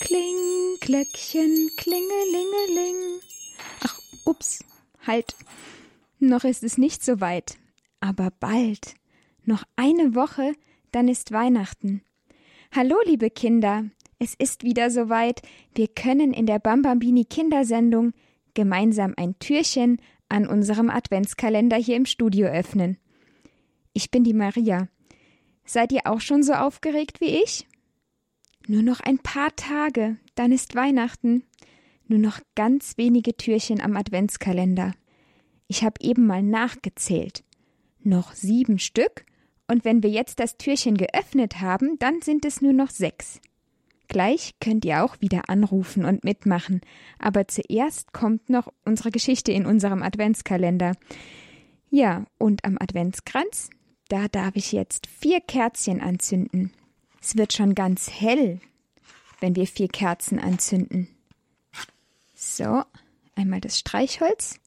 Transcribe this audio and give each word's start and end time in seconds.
Kling, 0.00 0.76
Glöckchen, 0.80 1.70
klingelingeling. 1.76 3.20
Ach, 3.84 3.98
ups, 4.24 4.64
halt. 5.06 5.34
Noch 6.20 6.44
ist 6.44 6.62
es 6.62 6.78
nicht 6.78 7.04
so 7.04 7.20
weit. 7.20 7.56
Aber 8.00 8.30
bald. 8.38 8.94
Noch 9.44 9.64
eine 9.74 10.14
Woche, 10.14 10.52
dann 10.92 11.08
ist 11.08 11.32
Weihnachten. 11.32 12.02
Hallo, 12.74 12.96
liebe 13.06 13.28
Kinder. 13.28 13.86
Es 14.20 14.34
ist 14.34 14.62
wieder 14.62 14.90
soweit. 14.90 15.42
Wir 15.74 15.88
können 15.88 16.32
in 16.32 16.46
der 16.46 16.60
Bambambini 16.60 17.24
Kindersendung 17.24 18.12
gemeinsam 18.54 19.14
ein 19.16 19.38
Türchen 19.40 20.00
an 20.28 20.46
unserem 20.46 20.90
Adventskalender 20.90 21.76
hier 21.76 21.96
im 21.96 22.06
Studio 22.06 22.46
öffnen. 22.46 22.98
Ich 23.94 24.12
bin 24.12 24.22
die 24.22 24.34
Maria. 24.34 24.88
Seid 25.64 25.90
ihr 25.90 26.06
auch 26.06 26.20
schon 26.20 26.44
so 26.44 26.52
aufgeregt 26.52 27.20
wie 27.20 27.42
ich? 27.42 27.66
Nur 28.70 28.82
noch 28.82 29.00
ein 29.00 29.18
paar 29.18 29.56
Tage, 29.56 30.18
dann 30.34 30.52
ist 30.52 30.74
Weihnachten. 30.74 31.42
Nur 32.06 32.18
noch 32.18 32.38
ganz 32.54 32.98
wenige 32.98 33.34
Türchen 33.34 33.80
am 33.80 33.96
Adventskalender. 33.96 34.92
Ich 35.68 35.84
habe 35.84 35.96
eben 36.02 36.26
mal 36.26 36.42
nachgezählt. 36.42 37.44
Noch 38.02 38.34
sieben 38.34 38.78
Stück, 38.78 39.24
und 39.68 39.86
wenn 39.86 40.02
wir 40.02 40.10
jetzt 40.10 40.38
das 40.38 40.58
Türchen 40.58 40.98
geöffnet 40.98 41.62
haben, 41.62 41.98
dann 41.98 42.20
sind 42.20 42.44
es 42.44 42.60
nur 42.60 42.74
noch 42.74 42.90
sechs. 42.90 43.40
Gleich 44.06 44.54
könnt 44.60 44.84
ihr 44.84 45.02
auch 45.02 45.18
wieder 45.22 45.48
anrufen 45.48 46.04
und 46.04 46.24
mitmachen, 46.24 46.82
aber 47.18 47.48
zuerst 47.48 48.12
kommt 48.12 48.50
noch 48.50 48.70
unsere 48.84 49.10
Geschichte 49.10 49.50
in 49.50 49.64
unserem 49.64 50.02
Adventskalender. 50.02 50.92
Ja, 51.88 52.26
und 52.36 52.66
am 52.66 52.76
Adventskranz, 52.78 53.70
da 54.10 54.28
darf 54.28 54.56
ich 54.56 54.72
jetzt 54.72 55.06
vier 55.06 55.40
Kerzchen 55.40 56.02
anzünden. 56.02 56.72
Es 57.20 57.36
wird 57.36 57.52
schon 57.52 57.74
ganz 57.74 58.10
hell, 58.10 58.60
wenn 59.40 59.56
wir 59.56 59.66
vier 59.66 59.88
Kerzen 59.88 60.38
anzünden. 60.38 61.08
So, 62.34 62.82
einmal 63.34 63.60
das 63.60 63.78
Streichholz. 63.78 64.60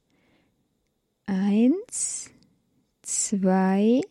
Eins, 1.26 2.30
zwei, 3.02 4.02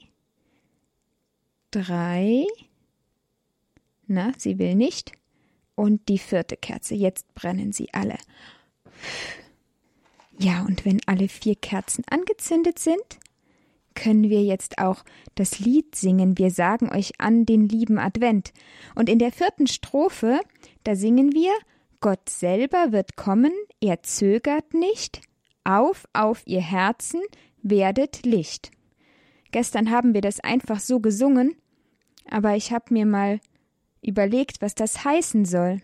drei. 1.70 2.46
Na, 4.08 4.32
sie 4.38 4.60
will 4.60 4.76
nicht. 4.76 5.12
Und 5.76 6.10
die 6.10 6.18
vierte 6.20 6.58
Kerze. 6.58 6.96
Jetzt 6.96 7.34
brennen 7.34 7.72
sie 7.72 7.94
alle. 7.94 8.18
Ja, 10.38 10.64
und 10.64 10.86
wenn 10.86 11.02
alle 11.06 11.28
vier 11.28 11.56
Kerzen 11.56 12.04
angezündet 12.10 12.80
sind, 12.80 13.20
können 13.96 14.30
wir 14.30 14.44
jetzt 14.44 14.78
auch 14.80 15.04
das 15.36 15.60
Lied 15.60 15.96
singen. 15.96 16.38
Wir 16.38 16.52
sagen 16.52 16.90
euch 16.92 17.20
an 17.20 17.46
den 17.46 17.68
lieben 17.68 18.00
Advent. 18.00 18.54
Und 18.96 19.10
in 19.10 19.20
der 19.20 19.32
vierten 19.32 19.68
Strophe, 19.68 20.40
da 20.84 20.96
singen 20.96 21.34
wir 21.34 21.52
Gott 22.02 22.30
selber 22.30 22.92
wird 22.92 23.16
kommen, 23.16 23.52
er 23.80 24.02
zögert 24.02 24.74
nicht, 24.74 25.22
auf, 25.64 26.08
auf 26.14 26.42
ihr 26.48 26.62
Herzen, 26.62 27.22
werdet 27.62 28.26
Licht. 28.26 28.72
Gestern 29.52 29.92
haben 29.92 30.16
wir 30.16 30.22
das 30.22 30.40
einfach 30.40 30.80
so 30.80 31.00
gesungen, 31.00 31.56
aber 32.28 32.56
ich 32.56 32.72
habe 32.72 32.92
mir 32.92 33.06
mal 33.06 33.40
überlegt, 34.02 34.62
was 34.62 34.74
das 34.74 35.06
heißen 35.06 35.46
soll. 35.46 35.82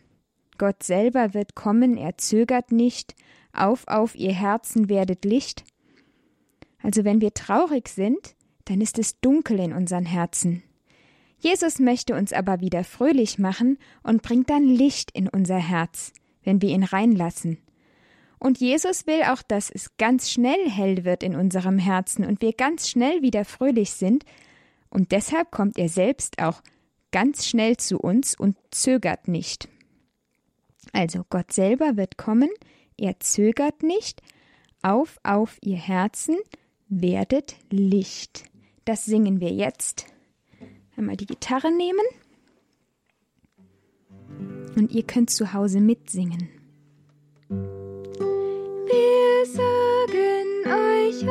Gott 0.58 0.82
selber 0.82 1.36
wird 1.36 1.54
kommen, 1.54 1.98
er 1.98 2.18
zögert 2.18 2.72
nicht, 2.72 3.16
auf, 3.54 3.88
auf 3.88 4.16
ihr 4.16 4.34
Herzen 4.34 4.90
werdet 4.90 5.24
Licht. 5.24 5.66
Also 6.82 7.04
wenn 7.04 7.22
wir 7.22 7.34
traurig 7.34 7.90
sind, 7.90 8.36
dann 8.66 8.82
ist 8.82 9.00
es 9.00 9.20
dunkel 9.20 9.60
in 9.60 9.74
unseren 9.74 10.06
Herzen. 10.06 10.64
Jesus 11.40 11.80
möchte 11.80 12.16
uns 12.16 12.34
aber 12.34 12.62
wieder 12.62 12.84
fröhlich 12.84 13.38
machen 13.38 13.78
und 14.04 14.22
bringt 14.22 14.50
dann 14.50 14.66
Licht 14.66 15.12
in 15.12 15.30
unser 15.30 15.58
Herz, 15.58 16.14
wenn 16.44 16.62
wir 16.62 16.70
ihn 16.70 16.84
reinlassen. 16.84 17.60
Und 18.40 18.60
Jesus 18.60 19.08
will 19.08 19.24
auch, 19.24 19.42
dass 19.42 19.70
es 19.70 19.98
ganz 19.98 20.30
schnell 20.30 20.70
hell 20.70 21.06
wird 21.06 21.24
in 21.24 21.36
unserem 21.36 21.80
Herzen 21.80 22.26
und 22.26 22.42
wir 22.42 22.54
ganz 22.54 22.90
schnell 22.90 23.22
wieder 23.22 23.46
fröhlich 23.46 23.92
sind, 23.92 24.24
und 24.90 25.12
deshalb 25.12 25.52
kommt 25.52 25.78
er 25.78 25.90
selbst 25.90 26.40
auch 26.42 26.62
ganz 27.12 27.46
schnell 27.46 27.78
zu 27.78 28.00
uns 28.00 28.36
und 28.36 28.58
zögert 28.72 29.28
nicht. 29.28 29.68
Also 30.94 31.26
Gott 31.30 31.52
selber 31.52 31.98
wird 31.98 32.18
kommen, 32.18 32.50
er 32.98 33.20
zögert 33.20 33.84
nicht, 33.84 34.22
auf, 34.82 35.18
auf 35.24 35.58
ihr 35.62 35.78
Herzen, 35.78 36.38
werdet 36.90 37.56
Licht. 37.70 38.46
Das 38.86 39.06
singen 39.06 39.40
wir 39.40 39.52
jetzt. 39.52 40.06
Einmal 40.96 41.18
die 41.18 41.26
Gitarre 41.26 41.72
nehmen 41.72 42.06
und 44.76 44.92
ihr 44.92 45.04
könnt 45.04 45.30
zu 45.30 45.54
Hause 45.54 45.80
mitsingen. 45.80 46.50
Wir 48.90 49.46
sagen 49.46 50.66
euch 50.66 51.24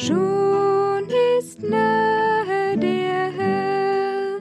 Schon 0.00 1.10
ist 1.38 1.62
nahe 1.62 2.78
der 2.78 3.32
Herr. 3.32 4.38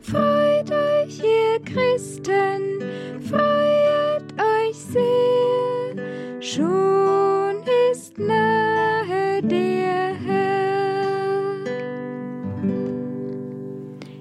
Freut 0.00 0.70
euch, 0.70 1.18
ihr 1.18 1.60
Christen, 1.66 2.80
freut 3.20 4.32
euch 4.40 4.76
sehr. 4.76 6.40
Schon 6.40 7.62
ist 7.92 8.16
nahe 8.16 9.42
der 9.42 10.14
Herr. 10.14 11.56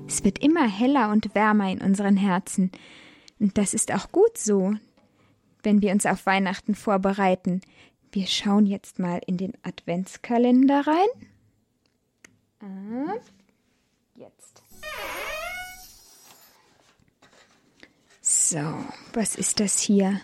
Es 0.06 0.26
wird 0.26 0.40
immer 0.44 0.68
heller 0.68 1.10
und 1.12 1.34
wärmer 1.34 1.72
in 1.72 1.80
unseren 1.80 2.18
Herzen. 2.18 2.70
Und 3.40 3.58
das 3.58 3.74
ist 3.74 3.94
auch 3.94 4.12
gut 4.12 4.38
so, 4.38 4.74
wenn 5.64 5.82
wir 5.82 5.94
uns 5.94 6.06
auf 6.06 6.26
Weihnachten 6.26 6.76
vorbereiten. 6.76 7.62
Wir 8.12 8.28
schauen 8.28 8.66
jetzt 8.66 9.00
mal 9.00 9.22
in 9.26 9.38
den 9.38 9.54
Adventskalender 9.64 10.86
rein. 10.86 11.08
Jetzt. 14.16 14.62
So, 18.22 18.60
was 19.14 19.36
ist 19.36 19.60
das 19.60 19.80
hier? 19.80 20.20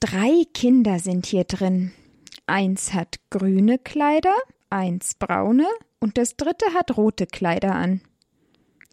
Drei 0.00 0.44
Kinder 0.52 0.98
sind 0.98 1.26
hier 1.26 1.44
drin. 1.44 1.92
Eins 2.46 2.92
hat 2.92 3.18
grüne 3.30 3.78
Kleider, 3.78 4.34
eins 4.70 5.14
braune 5.14 5.66
und 6.00 6.18
das 6.18 6.36
dritte 6.36 6.74
hat 6.74 6.96
rote 6.96 7.26
Kleider 7.26 7.74
an. 7.74 8.00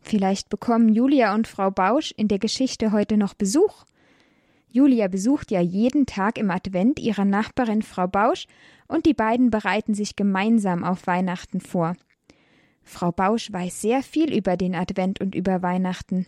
Vielleicht 0.02 0.50
bekommen 0.50 0.90
Julia 0.90 1.34
und 1.34 1.48
Frau 1.48 1.72
Bausch 1.72 2.12
in 2.18 2.28
der 2.28 2.40
Geschichte 2.40 2.92
heute 2.92 3.18
noch 3.18 3.34
Besuch. 3.34 3.86
Julia 4.74 5.08
besucht 5.08 5.52
ja 5.52 5.62
jeden 5.62 6.08
Tag 6.08 6.40
im 6.40 6.50
Advent 6.50 7.00
ihre 7.00 7.28
Nachbarin 7.28 7.84
Frau 7.84 8.08
Bausch 8.08 8.48
und 8.88 9.06
die 9.06 9.14
beiden 9.14 9.52
bereiten 9.52 9.94
sich 9.94 10.16
gemeinsam 10.16 10.84
auf 10.84 11.06
Weihnachten 11.06 11.62
vor. 11.62 11.96
Frau 12.82 13.12
Bausch 13.12 13.54
weiß 13.54 13.82
sehr 13.82 14.02
viel 14.02 14.36
über 14.36 14.58
den 14.58 14.74
Advent 14.74 15.22
und 15.22 15.36
über 15.36 15.62
Weihnachten. 15.62 16.26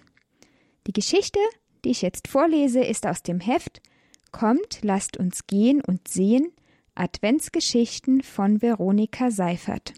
Die 0.86 0.94
Geschichte, 0.94 1.40
die 1.84 1.90
ich 1.90 2.04
jetzt 2.04 2.28
vorlese, 2.28 2.82
ist 2.82 3.08
aus 3.08 3.24
dem 3.24 3.40
Heft 3.40 3.82
Kommt, 4.32 4.80
lasst 4.84 5.18
uns 5.18 5.48
gehen 5.48 5.82
und 5.82 6.08
sehen 6.08 6.52
Adventsgeschichten 6.94 8.22
von 8.22 8.62
Veronika 8.62 9.32
Seifert. 9.32 9.94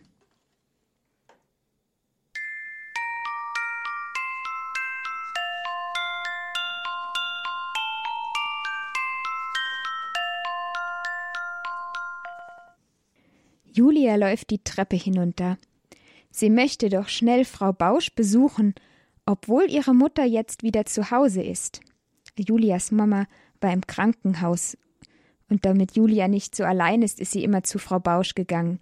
Julia 13.78 14.16
läuft 14.16 14.50
die 14.50 14.64
Treppe 14.64 14.96
hinunter. 14.96 15.60
Sie 16.32 16.50
möchte 16.50 16.90
doch 16.90 17.10
schnell 17.10 17.46
Frau 17.46 17.74
Bausch 17.74 18.12
besuchen, 18.16 18.74
obwohl 19.28 19.70
ihre 19.70 19.94
Mutter 19.94 20.26
jetzt 20.26 20.64
wieder 20.64 20.88
zu 20.88 21.12
Hause 21.12 21.44
ist. 21.44 21.82
Julias 22.36 22.92
Mama 22.92 23.28
war 23.62 23.72
im 23.72 23.86
Krankenhaus, 23.86 24.78
und 25.48 25.64
damit 25.64 25.96
Julia 25.96 26.28
nicht 26.28 26.56
so 26.56 26.64
allein 26.64 27.04
ist, 27.04 27.20
ist 27.20 27.34
sie 27.34 27.44
immer 27.44 27.62
zu 27.62 27.78
Frau 27.78 28.00
Bausch 28.00 28.34
gegangen. 28.34 28.80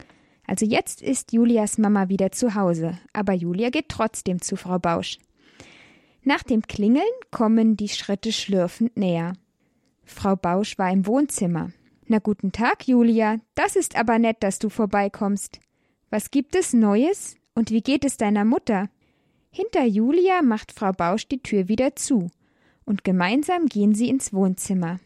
Also 0.47 0.65
jetzt 0.65 1.01
ist 1.01 1.33
Julias 1.33 1.77
Mama 1.77 2.07
wieder 2.07 2.31
zu 2.31 2.56
Hause, 2.56 2.97
aber 3.12 3.33
Julia 3.33 3.71
geht 3.71 3.89
trotzdem 3.89 4.42
zu 4.42 4.56
Frau 4.56 4.80
Bausch. 4.80 5.18
Nach 6.24 6.42
dem 6.42 6.62
Klingeln 6.62 7.03
kommen 7.31 7.75
die 7.75 7.89
Schritte 7.89 8.31
schlürfend 8.31 8.95
näher. 8.95 9.33
Frau 10.06 10.38
Bausch 10.38 10.77
war 10.77 10.89
im 10.89 11.06
Wohnzimmer. 11.06 11.71
Na 12.07 12.19
guten 12.19 12.52
Tag, 12.52 12.88
Julia, 12.88 13.40
das 13.56 13.75
ist 13.75 13.96
aber 13.96 14.19
nett, 14.19 14.38
dass 14.42 14.60
du 14.60 14.69
vorbeikommst. 14.69 15.60
Was 16.12 16.30
gibt 16.30 16.56
es 16.56 16.72
Neues? 16.72 17.36
Und 17.56 17.72
wie 17.72 17.81
geht 17.81 18.06
es 18.06 18.18
deiner 18.18 18.46
Mutter? 18.46 18.90
Hinter 19.50 19.86
Julia 19.86 20.44
macht 20.44 20.72
Frau 20.72 20.92
Bausch 20.92 21.28
die 21.28 21.42
Tür 21.42 21.68
wieder 21.68 21.96
zu, 21.96 22.30
und 22.84 23.04
gemeinsam 23.04 23.66
gehen 23.66 23.96
sie 23.96 24.10
ins 24.10 24.34
Wohnzimmer. 24.34 25.00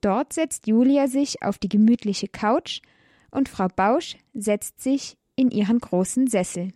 Dort 0.00 0.32
setzt 0.32 0.66
Julia 0.66 1.08
sich 1.08 1.42
auf 1.42 1.58
die 1.58 1.68
gemütliche 1.68 2.28
Couch 2.28 2.80
und 3.30 3.50
Frau 3.50 3.68
Bausch 3.68 4.16
setzt 4.32 4.80
sich 4.80 5.18
in 5.34 5.50
ihren 5.50 5.78
großen 5.78 6.26
Sessel. 6.26 6.72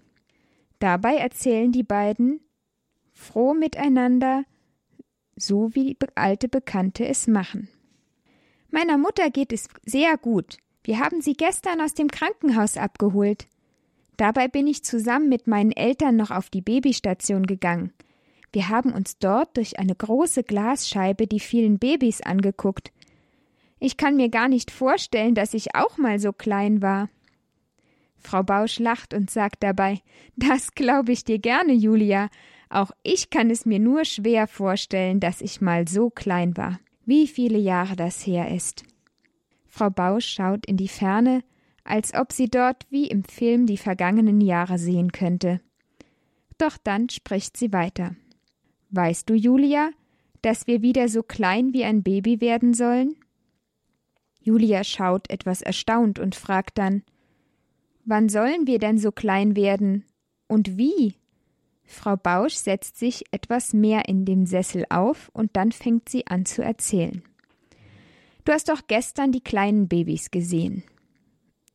Dabei 0.79 1.15
erzählen 1.15 1.73
die 1.73 1.85
beiden 1.85 2.41
froh 3.15 3.55
miteinander, 3.55 4.45
so 5.37 5.75
wie 5.75 5.97
alte 6.17 6.49
Bekannte 6.49 7.07
es 7.07 7.27
machen. 7.27 7.69
Meiner 8.71 8.99
Mutter 8.99 9.31
geht 9.31 9.53
es 9.53 9.69
sehr 9.85 10.17
gut. 10.17 10.59
Wir 10.85 11.01
haben 11.01 11.21
sie 11.21 11.35
gestern 11.35 11.81
aus 11.81 11.95
dem 11.95 12.09
Krankenhaus 12.09 12.77
abgeholt. 12.77 13.47
Dabei 14.17 14.49
bin 14.49 14.67
ich 14.67 14.85
zusammen 14.85 15.29
mit 15.29 15.47
meinen 15.47 15.73
Eltern 15.73 16.17
noch 16.17 16.31
auf 16.31 16.51
die 16.51 16.61
Babystation 16.61 17.47
gegangen. 17.47 17.93
Wir 18.53 18.69
haben 18.69 18.93
uns 18.93 19.19
dort 19.19 19.57
durch 19.57 19.79
eine 19.79 19.95
große 19.95 20.43
Glasscheibe 20.43 21.27
die 21.27 21.41
vielen 21.41 21.79
Babys 21.79 22.21
angeguckt. 22.21 22.93
Ich 23.79 23.97
kann 23.97 24.17
mir 24.17 24.29
gar 24.29 24.49
nicht 24.49 24.71
vorstellen, 24.71 25.35
dass 25.35 25.55
ich 25.55 25.75
auch 25.75 25.97
mal 25.97 26.19
so 26.19 26.33
klein 26.33 26.83
war. 26.83 27.09
Frau 28.19 28.43
Bausch 28.43 28.79
lacht 28.79 29.15
und 29.15 29.31
sagt 29.31 29.63
dabei 29.63 30.01
Das 30.37 30.73
glaube 30.73 31.13
ich 31.13 31.25
dir 31.25 31.39
gerne, 31.39 31.73
Julia. 31.73 32.29
Auch 32.69 32.91
ich 33.03 33.31
kann 33.31 33.51
es 33.51 33.67
mir 33.67 33.79
nur 33.79 34.05
schwer 34.05 34.47
vorstellen, 34.47 35.19
dass 35.19 35.41
ich 35.41 35.61
mal 35.61 35.89
so 35.89 36.11
klein 36.11 36.57
war. 36.57 36.79
Wie 37.11 37.27
viele 37.27 37.59
Jahre 37.59 37.97
das 37.97 38.25
her 38.25 38.55
ist. 38.55 38.85
Frau 39.67 39.91
Bausch 39.91 40.27
schaut 40.27 40.65
in 40.67 40.77
die 40.77 40.87
Ferne, 40.87 41.43
als 41.83 42.15
ob 42.15 42.31
sie 42.31 42.49
dort 42.49 42.87
wie 42.89 43.09
im 43.09 43.25
Film 43.25 43.67
die 43.67 43.79
vergangenen 43.79 44.41
Jahre 44.41 44.79
sehen 44.79 45.11
könnte. 45.11 45.61
Doch 46.57 46.77
dann 46.77 47.09
spricht 47.09 47.57
sie 47.57 47.73
weiter. 47.73 48.15
Weißt 48.91 49.29
du, 49.29 49.35
Julia, 49.35 49.91
dass 50.43 50.69
wir 50.69 50.83
wieder 50.83 51.09
so 51.09 51.25
klein 51.25 51.73
wie 51.73 51.83
ein 51.83 52.05
Baby 52.05 52.41
werden 52.41 52.75
sollen? 52.75 53.17
Julia 54.41 54.85
schaut 54.85 55.29
etwas 55.31 55.63
erstaunt 55.63 56.21
und 56.21 56.37
fragt 56.37 56.79
dann 56.79 57.03
Wann 58.05 58.29
sollen 58.29 58.69
wir 58.69 58.79
denn 58.79 58.99
so 58.99 59.11
klein 59.11 59.57
werden? 59.57 60.05
Und 60.47 60.79
wie? 60.79 61.17
Frau 61.91 62.17
Bausch 62.17 62.55
setzt 62.55 62.99
sich 62.99 63.25
etwas 63.33 63.73
mehr 63.73 64.09
in 64.09 64.25
dem 64.25 64.47
Sessel 64.47 64.87
auf 64.91 65.29
und 65.35 65.57
dann 65.57 65.73
fängt 65.73 66.09
sie 66.09 66.27
an 66.27 66.47
zu 66.47 66.63
erzählen. 66.63 67.23
Du 68.45 68.53
hast 68.53 68.69
doch 68.69 68.83
gestern 68.87 69.33
die 69.33 69.43
kleinen 69.43 69.89
Babys 69.89 70.31
gesehen. 70.31 70.85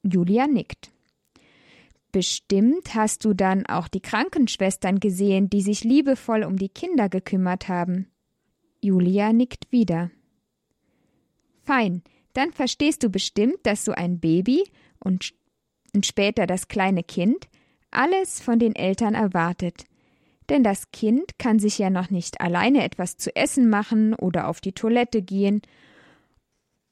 Julia 0.04 0.48
nickt. 0.48 0.92
Bestimmt 2.12 2.96
hast 2.96 3.26
du 3.26 3.34
dann 3.34 3.66
auch 3.66 3.90
die 3.90 4.00
Krankenschwestern 4.00 5.02
gesehen, 5.02 5.50
die 5.50 5.62
sich 5.62 5.84
liebevoll 5.84 6.44
um 6.44 6.56
die 6.56 6.70
Kinder 6.70 7.10
gekümmert 7.10 7.68
haben. 7.68 8.08
Julia 8.82 9.34
nickt 9.34 9.70
wieder. 9.72 10.12
Fein, 11.64 12.04
dann 12.34 12.54
verstehst 12.54 13.04
du 13.04 13.10
bestimmt, 13.10 13.58
dass 13.64 13.84
so 13.84 13.92
ein 13.92 14.20
Baby 14.20 14.64
und, 15.00 15.34
später 16.04 16.48
das 16.48 16.68
kleine 16.70 17.04
Kind 17.04 17.50
alles 17.92 18.42
von 18.42 18.60
den 18.60 18.76
Eltern 18.76 19.14
erwartet. 19.14 19.86
Denn 20.50 20.64
das 20.64 20.92
Kind 20.92 21.40
kann 21.40 21.60
sich 21.60 21.80
ja 21.80 21.90
noch 21.90 22.10
nicht 22.10 22.40
alleine 22.42 22.84
etwas 22.84 23.18
zu 23.18 23.36
essen 23.36 23.70
machen 23.70 24.14
oder 24.14 24.48
auf 24.48 24.62
die 24.62 24.74
Toilette 24.74 25.22
gehen. 25.22 25.62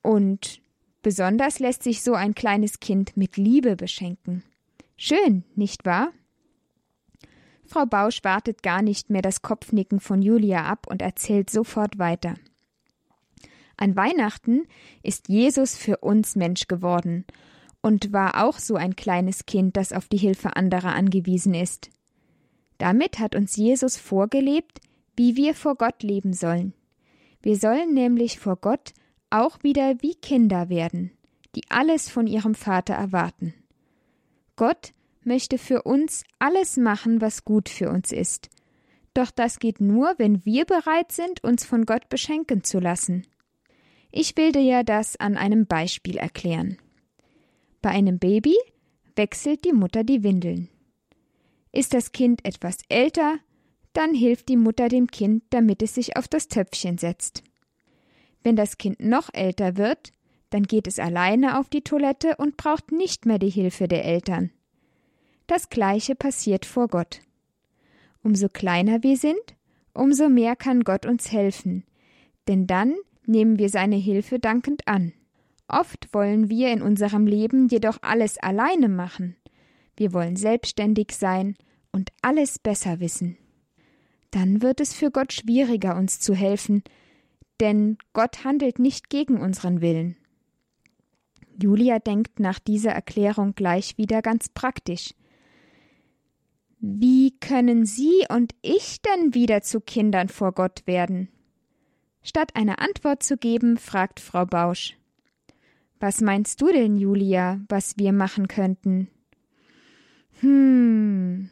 Und 0.01 0.61
besonders 1.01 1.59
lässt 1.59 1.83
sich 1.83 2.01
so 2.01 2.13
ein 2.13 2.33
kleines 2.33 2.79
Kind 2.79 3.15
mit 3.15 3.37
Liebe 3.37 3.75
beschenken. 3.75 4.43
Schön, 4.97 5.43
nicht 5.55 5.85
wahr? 5.85 6.11
Frau 7.65 7.85
Bausch 7.85 8.23
wartet 8.23 8.61
gar 8.61 8.81
nicht 8.81 9.09
mehr 9.09 9.21
das 9.21 9.41
Kopfnicken 9.41 9.99
von 9.99 10.21
Julia 10.21 10.63
ab 10.65 10.87
und 10.87 11.01
erzählt 11.01 11.49
sofort 11.49 11.97
weiter. 11.97 12.35
An 13.77 13.95
Weihnachten 13.95 14.67
ist 15.01 15.29
Jesus 15.29 15.75
für 15.75 15.97
uns 15.97 16.35
Mensch 16.35 16.67
geworden 16.67 17.25
und 17.81 18.13
war 18.13 18.43
auch 18.43 18.59
so 18.59 18.75
ein 18.75 18.95
kleines 18.95 19.45
Kind, 19.45 19.75
das 19.77 19.91
auf 19.91 20.07
die 20.07 20.17
Hilfe 20.17 20.55
anderer 20.55 20.93
angewiesen 20.93 21.53
ist. 21.53 21.89
Damit 22.77 23.19
hat 23.19 23.35
uns 23.35 23.55
Jesus 23.55 23.97
vorgelebt, 23.97 24.81
wie 25.15 25.35
wir 25.35 25.53
vor 25.53 25.75
Gott 25.75 26.03
leben 26.03 26.33
sollen. 26.33 26.73
Wir 27.41 27.57
sollen 27.57 27.93
nämlich 27.93 28.39
vor 28.39 28.55
Gott 28.55 28.93
auch 29.29 29.61
wieder 29.63 30.01
wie 30.01 30.15
Kinder 30.15 30.69
werden, 30.69 31.11
die 31.55 31.63
alles 31.69 32.09
von 32.09 32.27
ihrem 32.27 32.55
Vater 32.55 32.93
erwarten. 32.93 33.53
Gott 34.55 34.93
möchte 35.23 35.57
für 35.57 35.83
uns 35.83 36.23
alles 36.39 36.77
machen, 36.77 37.21
was 37.21 37.45
gut 37.45 37.69
für 37.69 37.89
uns 37.89 38.11
ist. 38.11 38.49
Doch 39.13 39.31
das 39.31 39.59
geht 39.59 39.79
nur, 39.79 40.15
wenn 40.17 40.43
wir 40.45 40.65
bereit 40.65 41.11
sind, 41.11 41.43
uns 41.43 41.65
von 41.65 41.85
Gott 41.85 42.09
beschenken 42.09 42.63
zu 42.63 42.79
lassen. 42.79 43.25
Ich 44.11 44.37
will 44.37 44.51
dir 44.51 44.61
ja 44.61 44.83
das 44.83 45.19
an 45.19 45.37
einem 45.37 45.65
Beispiel 45.65 46.17
erklären. 46.17 46.77
Bei 47.81 47.89
einem 47.89 48.19
Baby 48.19 48.55
wechselt 49.15 49.65
die 49.65 49.73
Mutter 49.73 50.03
die 50.03 50.23
Windeln. 50.23 50.69
Ist 51.73 51.93
das 51.93 52.11
Kind 52.11 52.45
etwas 52.45 52.77
älter, 52.87 53.39
dann 53.93 54.13
hilft 54.13 54.47
die 54.47 54.57
Mutter 54.57 54.87
dem 54.87 55.07
Kind, 55.07 55.43
damit 55.49 55.81
es 55.81 55.95
sich 55.95 56.15
auf 56.15 56.27
das 56.27 56.47
Töpfchen 56.47 56.97
setzt. 56.97 57.43
Wenn 58.43 58.55
das 58.55 58.77
Kind 58.77 58.99
noch 58.99 59.29
älter 59.33 59.75
wird, 59.75 60.11
dann 60.51 60.63
geht 60.63 60.87
es 60.87 60.99
alleine 60.99 61.59
auf 61.59 61.69
die 61.69 61.81
Toilette 61.81 62.35
und 62.37 62.57
braucht 62.57 62.91
nicht 62.91 63.25
mehr 63.25 63.39
die 63.39 63.49
Hilfe 63.49 63.87
der 63.87 64.05
Eltern. 64.05 64.51
Das 65.47 65.69
gleiche 65.69 66.15
passiert 66.15 66.65
vor 66.65 66.87
Gott. 66.87 67.21
Umso 68.21 68.49
kleiner 68.49 69.01
wir 69.01 69.17
sind, 69.17 69.55
umso 69.93 70.29
mehr 70.29 70.55
kann 70.55 70.81
Gott 70.81 71.05
uns 71.07 71.31
helfen, 71.31 71.85
denn 72.47 72.67
dann 72.67 72.93
nehmen 73.25 73.57
wir 73.57 73.69
seine 73.69 73.95
Hilfe 73.95 74.37
dankend 74.37 74.87
an. 74.87 75.13
Oft 75.67 76.13
wollen 76.13 76.49
wir 76.49 76.71
in 76.71 76.81
unserem 76.81 77.25
Leben 77.25 77.67
jedoch 77.67 77.97
alles 78.01 78.37
alleine 78.37 78.89
machen. 78.89 79.35
Wir 79.95 80.13
wollen 80.13 80.35
selbstständig 80.35 81.11
sein 81.11 81.55
und 81.91 82.11
alles 82.21 82.59
besser 82.59 82.99
wissen. 82.99 83.37
Dann 84.31 84.61
wird 84.61 84.79
es 84.79 84.93
für 84.93 85.11
Gott 85.11 85.31
schwieriger, 85.31 85.95
uns 85.95 86.19
zu 86.19 86.33
helfen, 86.33 86.83
denn 87.59 87.97
Gott 88.13 88.43
handelt 88.43 88.79
nicht 88.79 89.09
gegen 89.09 89.39
unseren 89.39 89.81
Willen. 89.81 90.17
Julia 91.61 91.99
denkt 91.99 92.39
nach 92.39 92.59
dieser 92.59 92.91
Erklärung 92.91 93.53
gleich 93.53 93.97
wieder 93.97 94.21
ganz 94.21 94.49
praktisch. 94.49 95.13
Wie 96.79 97.37
können 97.39 97.85
Sie 97.85 98.25
und 98.29 98.55
ich 98.61 99.01
denn 99.01 99.33
wieder 99.33 99.61
zu 99.61 99.79
Kindern 99.79 100.29
vor 100.29 100.51
Gott 100.51 100.85
werden? 100.85 101.29
Statt 102.23 102.55
eine 102.55 102.79
Antwort 102.79 103.23
zu 103.23 103.37
geben, 103.37 103.77
fragt 103.77 104.19
Frau 104.19 104.45
Bausch. 104.45 104.97
Was 105.99 106.21
meinst 106.21 106.59
du 106.59 106.67
denn, 106.67 106.97
Julia, 106.97 107.61
was 107.69 107.97
wir 107.97 108.11
machen 108.11 108.47
könnten? 108.47 109.09
Hm. 110.43 111.49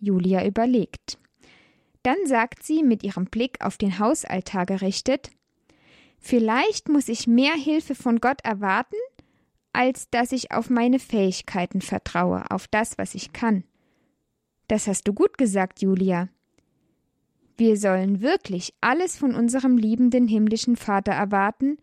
Julia 0.00 0.46
überlegt. 0.46 1.18
Dann 2.02 2.18
sagt 2.26 2.62
sie 2.62 2.82
mit 2.82 3.02
ihrem 3.02 3.24
Blick 3.24 3.64
auf 3.64 3.78
den 3.78 3.98
Hausaltar 3.98 4.66
gerichtet 4.66 5.30
Vielleicht 6.18 6.88
muss 6.88 7.08
ich 7.08 7.28
mehr 7.28 7.54
Hilfe 7.54 7.94
von 7.94 8.18
Gott 8.18 8.40
erwarten, 8.42 8.96
als 9.72 10.10
dass 10.10 10.32
ich 10.32 10.50
auf 10.50 10.70
meine 10.70 10.98
Fähigkeiten 10.98 11.80
vertraue, 11.80 12.50
auf 12.50 12.66
das, 12.66 12.98
was 12.98 13.14
ich 13.14 13.32
kann. 13.32 13.62
Das 14.66 14.88
hast 14.88 15.06
du 15.06 15.12
gut 15.12 15.38
gesagt, 15.38 15.82
Julia. 15.82 16.28
Wir 17.56 17.76
sollen 17.76 18.20
wirklich 18.20 18.74
alles 18.80 19.16
von 19.16 19.36
unserem 19.36 19.78
liebenden 19.78 20.26
himmlischen 20.26 20.76
Vater 20.76 21.12
erwarten, 21.12 21.78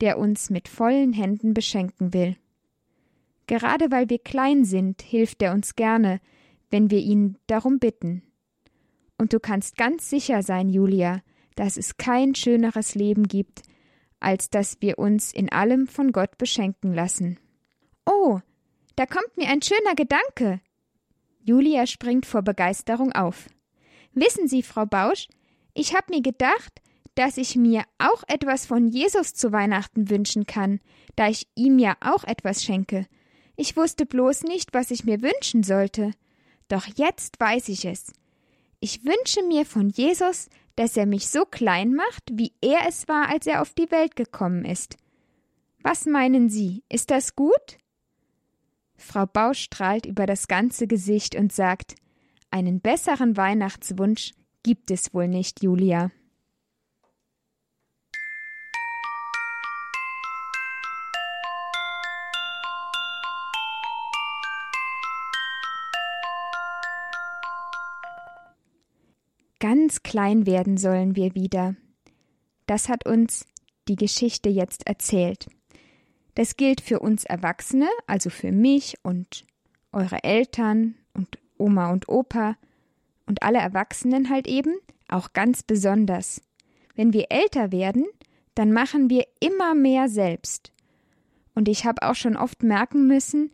der 0.00 0.18
uns 0.18 0.50
mit 0.50 0.66
vollen 0.66 1.12
Händen 1.12 1.54
beschenken 1.54 2.12
will. 2.12 2.36
Gerade 3.46 3.90
weil 3.90 4.08
wir 4.08 4.18
klein 4.18 4.64
sind, 4.64 5.02
hilft 5.02 5.42
er 5.42 5.52
uns 5.52 5.74
gerne, 5.74 6.20
wenn 6.70 6.90
wir 6.90 6.98
ihn 6.98 7.36
darum 7.46 7.78
bitten. 7.78 8.22
Und 9.18 9.32
du 9.32 9.40
kannst 9.40 9.76
ganz 9.76 10.10
sicher 10.10 10.42
sein, 10.42 10.68
Julia, 10.68 11.22
dass 11.54 11.76
es 11.76 11.96
kein 11.96 12.34
schöneres 12.34 12.94
Leben 12.94 13.28
gibt, 13.28 13.62
als 14.18 14.50
dass 14.50 14.80
wir 14.80 14.98
uns 14.98 15.32
in 15.32 15.52
allem 15.52 15.86
von 15.86 16.12
Gott 16.12 16.38
beschenken 16.38 16.94
lassen. 16.94 17.38
Oh, 18.06 18.40
da 18.96 19.06
kommt 19.06 19.36
mir 19.36 19.48
ein 19.48 19.62
schöner 19.62 19.94
Gedanke. 19.94 20.60
Julia 21.44 21.86
springt 21.86 22.26
vor 22.26 22.42
Begeisterung 22.42 23.12
auf. 23.12 23.48
Wissen 24.12 24.48
Sie, 24.48 24.62
Frau 24.62 24.86
Bausch, 24.86 25.28
ich 25.74 25.94
habe 25.94 26.14
mir 26.14 26.22
gedacht, 26.22 26.80
dass 27.14 27.36
ich 27.36 27.56
mir 27.56 27.84
auch 27.98 28.22
etwas 28.26 28.66
von 28.66 28.88
Jesus 28.88 29.34
zu 29.34 29.52
Weihnachten 29.52 30.10
wünschen 30.10 30.46
kann, 30.46 30.80
da 31.16 31.28
ich 31.28 31.46
ihm 31.54 31.78
ja 31.78 31.96
auch 32.00 32.24
etwas 32.24 32.64
schenke. 32.64 33.06
Ich 33.56 33.76
wusste 33.76 34.06
bloß 34.06 34.42
nicht, 34.44 34.74
was 34.74 34.90
ich 34.90 35.04
mir 35.04 35.22
wünschen 35.22 35.62
sollte. 35.62 36.12
Doch 36.68 36.86
jetzt 36.96 37.38
weiß 37.38 37.68
ich 37.68 37.84
es. 37.84 38.12
Ich 38.80 39.04
wünsche 39.04 39.42
mir 39.42 39.64
von 39.64 39.90
Jesus, 39.90 40.48
dass 40.76 40.96
er 40.96 41.06
mich 41.06 41.28
so 41.28 41.44
klein 41.44 41.94
macht, 41.94 42.24
wie 42.32 42.52
er 42.60 42.80
es 42.88 43.06
war, 43.08 43.28
als 43.28 43.46
er 43.46 43.62
auf 43.62 43.74
die 43.74 43.90
Welt 43.90 44.16
gekommen 44.16 44.64
ist. 44.64 44.96
Was 45.82 46.06
meinen 46.06 46.48
Sie, 46.48 46.82
ist 46.88 47.10
das 47.10 47.36
gut? 47.36 47.78
Frau 48.96 49.26
Bausch 49.26 49.60
strahlt 49.60 50.06
über 50.06 50.26
das 50.26 50.48
ganze 50.48 50.86
Gesicht 50.86 51.34
und 51.34 51.52
sagt 51.52 51.94
Einen 52.50 52.80
besseren 52.80 53.36
Weihnachtswunsch 53.36 54.32
gibt 54.62 54.90
es 54.90 55.12
wohl 55.12 55.28
nicht, 55.28 55.62
Julia. 55.62 56.10
Ganz 69.74 70.04
klein 70.04 70.46
werden 70.46 70.76
sollen 70.76 71.16
wir 71.16 71.34
wieder. 71.34 71.74
Das 72.66 72.88
hat 72.88 73.08
uns 73.08 73.44
die 73.88 73.96
Geschichte 73.96 74.48
jetzt 74.48 74.86
erzählt. 74.86 75.48
Das 76.36 76.56
gilt 76.56 76.80
für 76.80 77.00
uns 77.00 77.24
Erwachsene, 77.24 77.88
also 78.06 78.30
für 78.30 78.52
mich 78.52 78.94
und 79.02 79.44
eure 79.90 80.22
Eltern 80.22 80.94
und 81.12 81.38
Oma 81.58 81.90
und 81.90 82.08
Opa 82.08 82.56
und 83.26 83.42
alle 83.42 83.58
Erwachsenen 83.58 84.30
halt 84.30 84.46
eben, 84.46 84.76
auch 85.08 85.32
ganz 85.32 85.64
besonders. 85.64 86.40
Wenn 86.94 87.12
wir 87.12 87.32
älter 87.32 87.72
werden, 87.72 88.06
dann 88.54 88.70
machen 88.70 89.10
wir 89.10 89.26
immer 89.40 89.74
mehr 89.74 90.08
selbst. 90.08 90.72
Und 91.56 91.68
ich 91.68 91.84
habe 91.84 92.02
auch 92.02 92.14
schon 92.14 92.36
oft 92.36 92.62
merken 92.62 93.08
müssen, 93.08 93.50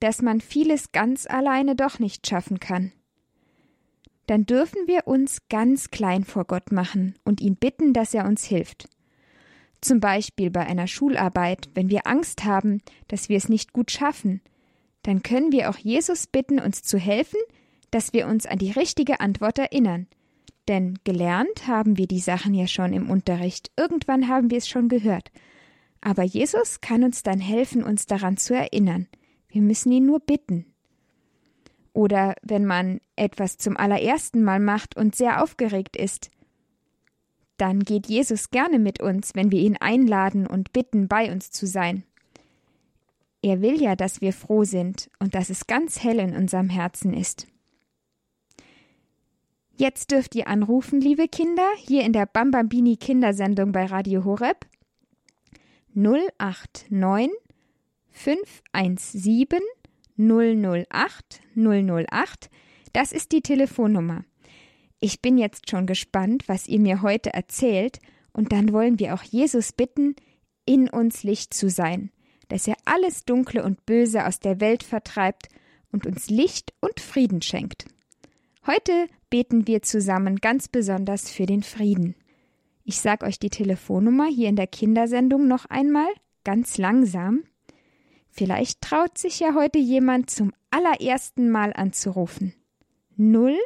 dass 0.00 0.20
man 0.20 0.42
vieles 0.42 0.92
ganz 0.92 1.26
alleine 1.26 1.76
doch 1.76 1.98
nicht 1.98 2.26
schaffen 2.26 2.60
kann. 2.60 2.92
Dann 4.26 4.46
dürfen 4.46 4.86
wir 4.86 5.06
uns 5.06 5.48
ganz 5.48 5.90
klein 5.90 6.24
vor 6.24 6.44
Gott 6.44 6.72
machen 6.72 7.14
und 7.24 7.40
ihn 7.40 7.56
bitten, 7.56 7.92
dass 7.92 8.14
er 8.14 8.26
uns 8.26 8.44
hilft. 8.44 8.88
Zum 9.80 9.98
Beispiel 9.98 10.50
bei 10.50 10.64
einer 10.64 10.86
Schularbeit, 10.86 11.68
wenn 11.74 11.90
wir 11.90 12.06
Angst 12.06 12.44
haben, 12.44 12.82
dass 13.08 13.28
wir 13.28 13.36
es 13.36 13.48
nicht 13.48 13.72
gut 13.72 13.90
schaffen, 13.90 14.40
dann 15.02 15.22
können 15.22 15.50
wir 15.50 15.68
auch 15.68 15.76
Jesus 15.76 16.28
bitten, 16.28 16.60
uns 16.60 16.82
zu 16.82 16.98
helfen, 16.98 17.40
dass 17.90 18.12
wir 18.12 18.28
uns 18.28 18.46
an 18.46 18.58
die 18.58 18.70
richtige 18.70 19.20
Antwort 19.20 19.58
erinnern. 19.58 20.06
Denn 20.68 20.98
gelernt 21.02 21.66
haben 21.66 21.98
wir 21.98 22.06
die 22.06 22.20
Sachen 22.20 22.54
ja 22.54 22.68
schon 22.68 22.92
im 22.92 23.10
Unterricht, 23.10 23.72
irgendwann 23.76 24.28
haben 24.28 24.50
wir 24.50 24.58
es 24.58 24.68
schon 24.68 24.88
gehört. 24.88 25.32
Aber 26.00 26.22
Jesus 26.22 26.80
kann 26.80 27.02
uns 27.02 27.22
dann 27.22 27.40
helfen, 27.40 27.82
uns 27.82 28.06
daran 28.06 28.36
zu 28.36 28.54
erinnern. 28.54 29.08
Wir 29.48 29.62
müssen 29.62 29.92
ihn 29.92 30.06
nur 30.06 30.20
bitten. 30.20 30.71
Oder 31.92 32.34
wenn 32.42 32.64
man 32.64 33.00
etwas 33.16 33.58
zum 33.58 33.76
allerersten 33.76 34.42
Mal 34.42 34.60
macht 34.60 34.96
und 34.96 35.14
sehr 35.14 35.42
aufgeregt 35.42 35.96
ist, 35.96 36.30
dann 37.58 37.80
geht 37.80 38.06
Jesus 38.06 38.50
gerne 38.50 38.78
mit 38.78 39.00
uns, 39.00 39.34
wenn 39.34 39.52
wir 39.52 39.60
ihn 39.60 39.76
einladen 39.76 40.46
und 40.46 40.72
bitten, 40.72 41.06
bei 41.06 41.30
uns 41.30 41.50
zu 41.50 41.66
sein. 41.66 42.04
Er 43.42 43.60
will 43.60 43.80
ja, 43.80 43.94
dass 43.96 44.20
wir 44.20 44.32
froh 44.32 44.64
sind 44.64 45.10
und 45.18 45.34
dass 45.34 45.50
es 45.50 45.66
ganz 45.66 46.02
hell 46.02 46.18
in 46.18 46.34
unserem 46.34 46.68
Herzen 46.68 47.12
ist. 47.12 47.46
Jetzt 49.74 50.12
dürft 50.12 50.34
ihr 50.34 50.48
anrufen, 50.48 51.00
liebe 51.00 51.28
Kinder, 51.28 51.66
hier 51.78 52.04
in 52.04 52.12
der 52.12 52.26
Bambambini 52.26 52.96
Kindersendung 52.96 53.72
bei 53.72 53.86
Radio 53.86 54.24
Horeb 54.24 54.66
089 55.94 57.30
517 58.10 59.60
008 60.16 61.40
008. 61.54 62.50
Das 62.92 63.12
ist 63.12 63.32
die 63.32 63.40
Telefonnummer. 63.40 64.24
Ich 65.00 65.20
bin 65.20 65.38
jetzt 65.38 65.70
schon 65.70 65.86
gespannt, 65.86 66.44
was 66.46 66.68
ihr 66.68 66.78
mir 66.78 67.02
heute 67.02 67.32
erzählt, 67.34 67.98
und 68.32 68.52
dann 68.52 68.72
wollen 68.72 68.98
wir 68.98 69.14
auch 69.14 69.22
Jesus 69.22 69.72
bitten, 69.72 70.14
in 70.64 70.88
uns 70.88 71.22
Licht 71.22 71.54
zu 71.54 71.68
sein, 71.68 72.10
dass 72.48 72.68
er 72.68 72.76
alles 72.84 73.24
Dunkle 73.24 73.64
und 73.64 73.84
Böse 73.84 74.26
aus 74.26 74.40
der 74.40 74.60
Welt 74.60 74.82
vertreibt 74.82 75.48
und 75.90 76.06
uns 76.06 76.30
Licht 76.30 76.72
und 76.80 77.00
Frieden 77.00 77.42
schenkt. 77.42 77.86
Heute 78.66 79.08
beten 79.28 79.66
wir 79.66 79.82
zusammen 79.82 80.36
ganz 80.36 80.68
besonders 80.68 81.30
für 81.30 81.46
den 81.46 81.62
Frieden. 81.62 82.14
Ich 82.84 83.00
sag 83.00 83.22
euch 83.24 83.38
die 83.38 83.50
Telefonnummer 83.50 84.26
hier 84.26 84.48
in 84.48 84.56
der 84.56 84.66
Kindersendung 84.66 85.48
noch 85.48 85.66
einmal, 85.66 86.08
ganz 86.44 86.78
langsam. 86.78 87.42
Vielleicht 88.34 88.80
traut 88.80 89.18
sich 89.18 89.40
ja 89.40 89.54
heute 89.54 89.78
jemand 89.78 90.30
zum 90.30 90.54
allerersten 90.70 91.50
Mal 91.50 91.74
anzurufen. 91.74 92.54
Null 93.14 93.58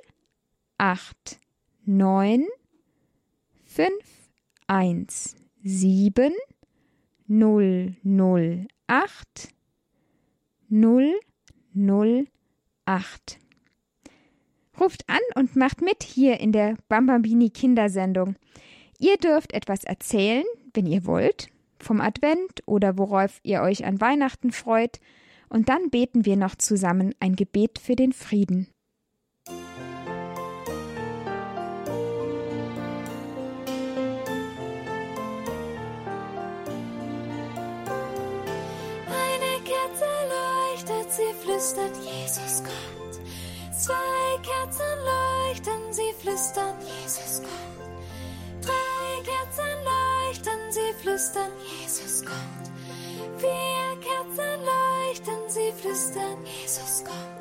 acht 0.76 1.38
neun 1.84 2.44
fünf 3.64 4.04
eins 4.66 5.36
sieben 5.62 6.32
null 7.28 7.94
null 8.02 8.66
acht 8.88 9.54
null 10.68 11.14
null 11.72 12.26
acht. 12.86 13.38
Ruft 14.80 15.08
an 15.08 15.20
und 15.36 15.54
macht 15.54 15.80
mit 15.80 16.02
hier 16.02 16.40
in 16.40 16.50
der 16.50 16.76
Bambambini 16.88 17.50
Kindersendung. 17.50 18.34
Ihr 18.98 19.16
dürft 19.16 19.52
etwas 19.52 19.84
erzählen, 19.84 20.44
wenn 20.74 20.86
ihr 20.86 21.06
wollt, 21.06 21.50
vom 21.80 22.00
Advent 22.00 22.62
oder 22.66 22.98
worauf 22.98 23.40
ihr 23.42 23.62
euch 23.62 23.84
an 23.84 24.00
Weihnachten 24.00 24.52
freut, 24.52 25.00
und 25.48 25.68
dann 25.68 25.90
beten 25.90 26.24
wir 26.24 26.36
noch 26.36 26.56
zusammen 26.56 27.14
ein 27.20 27.36
Gebet 27.36 27.78
für 27.78 27.94
den 27.94 28.12
Frieden. 28.12 28.68
flüstert 41.56 41.96
Jesus 41.96 42.62
kommt. 42.62 43.20
Zwei 43.72 44.15
flüstern 55.80 56.38
Jesus 56.44 57.04
kommt. 57.04 57.36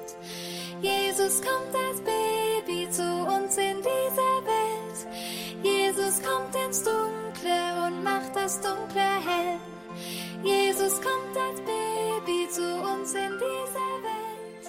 Jesus 0.81 1.41
kommt 1.41 1.73
als 1.75 2.01
Baby 2.01 2.89
zu 2.89 3.03
uns 3.03 3.57
in 3.57 3.77
diese 3.77 4.29
Welt. 4.45 5.07
Jesus 5.63 6.21
kommt 6.21 6.55
ins 6.55 6.83
Dunkle 6.83 7.87
und 7.87 8.03
macht 8.03 8.35
das 8.35 8.59
Dunkle 8.61 9.01
hell. 9.01 9.59
Jesus 10.43 11.01
kommt 11.01 11.35
als 11.37 11.61
Baby 11.61 12.47
zu 12.49 12.61
uns 12.61 13.13
in 13.13 13.31
diese 13.33 13.85
Welt. 14.03 14.65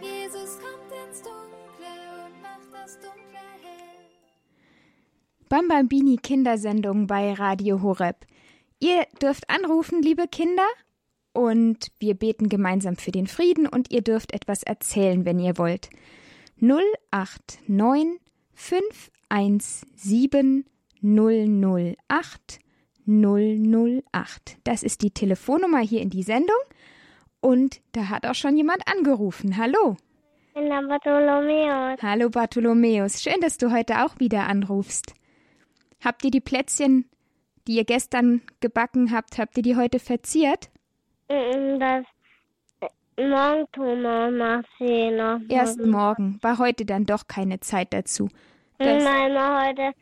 Jesus 0.00 0.58
kommt 0.58 0.90
ins 1.06 1.22
Dunkle 1.22 1.92
und 2.24 2.42
macht 2.42 2.72
das 2.72 2.98
Dunkle 2.98 3.38
hell. 3.62 4.08
Bambambini 5.48 6.16
Kindersendung 6.16 7.06
bei 7.06 7.34
Radio 7.34 7.82
Horeb. 7.82 8.26
Ihr 8.80 9.06
dürft 9.20 9.48
anrufen, 9.48 10.02
liebe 10.02 10.26
Kinder, 10.26 10.66
und 11.32 11.88
wir 11.98 12.14
beten 12.14 12.48
gemeinsam 12.48 12.96
für 12.96 13.10
den 13.10 13.26
Frieden 13.26 13.66
und 13.66 13.92
ihr 13.92 14.02
dürft 14.02 14.32
etwas 14.32 14.62
erzählen, 14.62 15.24
wenn 15.24 15.38
ihr 15.38 15.58
wollt. 15.58 15.90
089 16.60 18.20
517 18.54 20.64
008 21.02 22.60
008. 23.06 24.58
Das 24.64 24.82
ist 24.82 25.02
die 25.02 25.10
Telefonnummer 25.10 25.80
hier 25.80 26.02
in 26.02 26.10
die 26.10 26.22
Sendung. 26.22 26.56
Und 27.40 27.80
da 27.92 28.08
hat 28.08 28.26
auch 28.26 28.34
schon 28.34 28.56
jemand 28.56 28.86
angerufen. 28.86 29.56
Hallo. 29.56 29.96
Hallo 30.54 30.88
Bartholomäus. 30.88 32.02
Hallo 32.02 32.30
Bartholomäus. 32.30 33.22
Schön, 33.22 33.40
dass 33.40 33.58
du 33.58 33.72
heute 33.72 34.04
auch 34.04 34.20
wieder 34.20 34.46
anrufst. 34.46 35.14
Habt 36.04 36.24
ihr 36.24 36.30
die 36.30 36.40
Plätzchen, 36.40 37.06
die 37.66 37.76
ihr 37.76 37.84
gestern 37.84 38.42
gebacken 38.60 39.12
habt, 39.12 39.38
habt 39.38 39.56
ihr 39.56 39.62
die 39.62 39.76
heute 39.76 39.98
verziert? 39.98 40.70
Mm, 41.32 41.78
Das 41.80 42.04
morgen 43.16 43.66
tun 43.72 44.02
wir 44.02 44.30
mal 44.30 44.62
sehen. 44.78 45.46
Erst 45.48 45.80
morgen. 45.80 46.38
War 46.42 46.58
heute 46.58 46.84
dann 46.84 47.06
doch 47.06 47.26
keine 47.26 47.60
Zeit 47.60 47.92
dazu. 47.92 48.28
Das, 48.78 49.04
Weil 49.04 49.32
wir 49.32 49.66
heute 49.68 49.96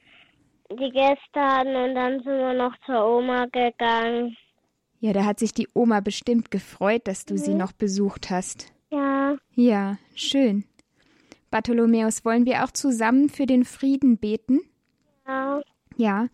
die 0.70 0.90
Gäste 0.90 1.40
hatten 1.40 1.74
und 1.76 1.94
dann 1.94 2.14
sind 2.22 2.26
wir 2.38 2.54
noch 2.54 2.74
zur 2.86 3.04
Oma 3.18 3.46
gegangen. 3.46 4.36
ja, 5.00 5.12
da 5.12 5.24
hat 5.24 5.38
sich 5.38 5.52
die 5.52 5.68
Oma 5.74 6.00
bestimmt 6.00 6.50
gefreut, 6.50 7.02
dass 7.08 7.24
du 7.26 7.36
sie 7.36 7.54
noch 7.54 7.72
besucht 7.72 8.30
hast. 8.30 8.72
Ja, 8.90 9.36
Ja, 9.54 9.98
schön. 10.14 10.64
Bartholomäus, 11.50 12.24
wollen 12.24 12.46
wir 12.46 12.64
auch 12.64 12.70
zusammen 12.70 13.28
für 13.28 13.46
den 13.46 13.64
Frieden 13.64 14.18
beten? 14.18 14.60
ja. 15.26 15.60
Ja. 15.96 16.28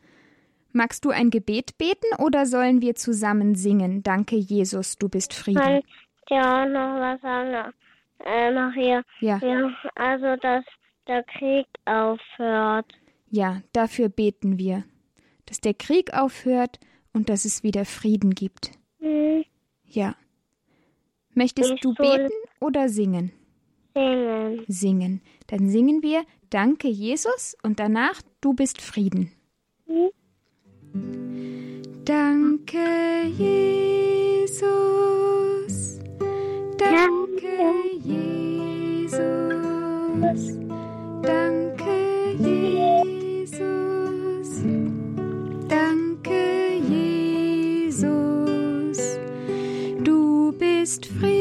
Magst 0.77 1.07
du 1.07 1.11
ein 1.11 1.31
Gebet 1.31 1.79
beten 1.79 2.05
oder 2.19 2.45
sollen 2.45 2.83
wir 2.83 2.95
zusammen 2.97 3.55
singen? 3.55 4.03
Danke, 4.03 4.37
Jesus, 4.37 4.99
du 4.99 5.09
bist 5.09 5.33
Frieden. 5.33 5.63
Kann 5.63 5.77
ich 5.79 5.85
dir 6.29 6.41
auch 6.41 6.67
noch 6.67 7.01
was 7.01 7.19
sagen? 7.23 7.73
Äh, 8.23 8.51
Maria. 8.53 9.03
Ja. 9.21 9.39
Ja, 9.39 9.71
also 9.95 10.37
das 10.43 10.67
der 11.09 11.23
Krieg 11.23 11.67
aufhört. 11.87 12.93
Ja, 13.31 13.63
dafür 13.73 14.11
beten 14.11 14.59
wir, 14.59 14.85
dass 15.47 15.63
der 15.63 15.73
Krieg 15.73 16.13
aufhört 16.13 16.79
und 17.15 17.31
dass 17.31 17.47
es 17.47 17.63
wieder 17.63 17.87
Frieden 17.87 18.35
gibt. 18.35 18.73
Hm, 19.01 19.45
Ja. 19.87 20.15
Möchtest 21.33 21.73
Ich 21.73 21.81
du 21.81 21.95
beten 21.95 22.29
oder 22.61 22.91
singen? 22.91 23.33
singen. 23.95 24.63
Singen. 24.69 25.23
Dann 25.47 25.71
singen 25.71 26.03
wir 26.03 26.23
Danke 26.51 26.89
Jesus 26.89 27.57
und 27.63 27.81
danach 27.81 28.21
Du 28.43 28.53
bist 28.53 28.83
Frieden. 28.83 29.33
Hm. 29.87 30.11
Danke 32.05 33.25
Jesus. 33.39 34.67
Danke 36.79 37.49
Jesus. 38.05 39.21
Danke 41.23 41.97
Jesus. 42.39 43.61
Danke 45.69 46.43
Jesus. 46.89 48.01
Du 50.05 50.53
bist 50.59 51.07
Frieden. 51.07 51.36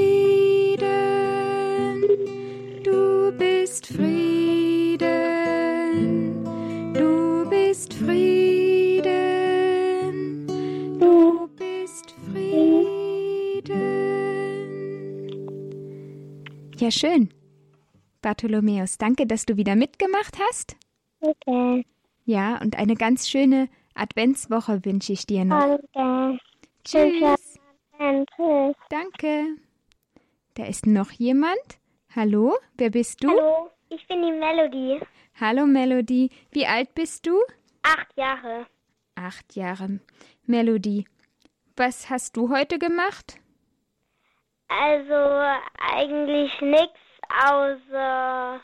Schön. 16.96 17.30
Bartholomäus, 18.22 18.98
danke, 18.98 19.28
dass 19.28 19.46
du 19.46 19.58
wieder 19.58 19.76
mitgemacht 19.76 20.40
hast. 20.40 20.76
Okay. 21.20 21.86
Ja, 22.26 22.60
und 22.62 22.78
eine 22.78 22.96
ganz 22.96 23.30
schöne 23.30 23.70
Adventswoche 23.94 24.84
wünsche 24.84 25.14
ich 25.14 25.26
dir 25.26 25.46
noch. 25.46 25.80
Danke. 25.94 26.40
Tschüss. 26.84 27.60
Tschüss. 28.00 28.76
Danke. 28.90 29.58
Da 30.56 30.66
ist 30.66 30.86
noch 30.88 31.12
jemand. 31.12 31.80
Hallo, 32.16 32.56
wer 32.78 32.90
bist 32.90 33.24
du? 33.24 33.30
Hallo, 33.30 33.70
ich 33.90 34.08
bin 34.08 34.22
die 34.22 34.32
Melody. 34.32 35.00
Hallo 35.40 35.66
Melody. 35.66 36.30
Wie 36.52 36.66
alt 36.66 36.96
bist 36.96 37.28
du? 37.28 37.40
Acht 37.84 38.16
Jahre. 38.18 38.66
Acht 39.16 39.56
Jahre. 39.56 40.00
Melody, 40.46 41.06
was 41.76 42.10
hast 42.10 42.38
du 42.38 42.50
heute 42.50 42.80
gemacht? 42.80 43.38
Also 44.68 45.14
eigentlich 45.78 46.52
nichts 46.62 47.00
außer. 47.30 48.62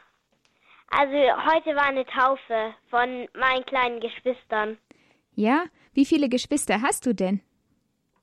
Also 0.90 1.14
heute 1.14 1.76
war 1.76 1.86
eine 1.86 2.06
Taufe 2.06 2.74
von 2.90 3.28
meinen 3.34 3.66
kleinen 3.66 4.00
Geschwistern. 4.00 4.78
Ja, 5.36 5.66
wie 5.94 6.06
viele 6.06 6.28
Geschwister 6.28 6.82
hast 6.82 7.06
du 7.06 7.14
denn? 7.16 7.42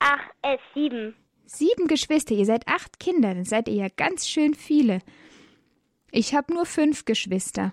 Ach, 0.00 0.20
äh, 0.42 0.58
sieben. 0.74 1.16
Sieben 1.46 1.86
Geschwister, 1.88 2.34
ihr 2.34 2.44
seid 2.44 2.68
acht 2.68 3.00
Kinder, 3.00 3.34
dann 3.34 3.44
seid 3.44 3.68
ihr 3.68 3.74
ja 3.74 3.88
ganz 3.88 4.28
schön 4.28 4.54
viele. 4.54 5.00
Ich 6.10 6.34
habe 6.34 6.52
nur 6.52 6.66
fünf 6.66 7.06
Geschwister. 7.06 7.72